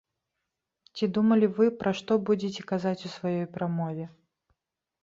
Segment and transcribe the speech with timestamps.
[0.95, 4.05] Ці думалі вы, пра што будзеце казаць у сваёй прамове?